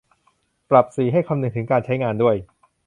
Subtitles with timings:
[0.69, 2.35] ปรับสี ให้คำนึงถึงการใช้งานด้วย